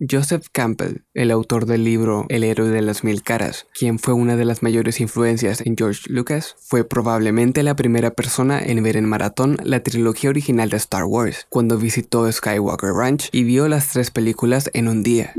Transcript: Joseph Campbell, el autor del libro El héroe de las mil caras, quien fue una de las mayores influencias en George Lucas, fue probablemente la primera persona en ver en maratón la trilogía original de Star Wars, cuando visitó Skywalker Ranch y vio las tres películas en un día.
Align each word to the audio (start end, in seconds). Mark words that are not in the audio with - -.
Joseph 0.00 0.46
Campbell, 0.52 1.04
el 1.14 1.30
autor 1.30 1.66
del 1.66 1.84
libro 1.84 2.26
El 2.28 2.44
héroe 2.44 2.68
de 2.68 2.82
las 2.82 3.02
mil 3.02 3.22
caras, 3.22 3.66
quien 3.78 3.98
fue 3.98 4.14
una 4.14 4.36
de 4.36 4.44
las 4.44 4.62
mayores 4.62 5.00
influencias 5.00 5.62
en 5.64 5.76
George 5.76 6.02
Lucas, 6.06 6.56
fue 6.60 6.84
probablemente 6.84 7.62
la 7.62 7.76
primera 7.76 8.10
persona 8.10 8.60
en 8.60 8.82
ver 8.82 8.96
en 8.96 9.06
maratón 9.06 9.56
la 9.62 9.82
trilogía 9.82 10.30
original 10.30 10.68
de 10.68 10.76
Star 10.76 11.04
Wars, 11.04 11.46
cuando 11.48 11.78
visitó 11.78 12.30
Skywalker 12.30 12.90
Ranch 12.90 13.28
y 13.32 13.44
vio 13.44 13.68
las 13.68 13.88
tres 13.88 14.10
películas 14.10 14.70
en 14.74 14.88
un 14.88 15.02
día. 15.02 15.34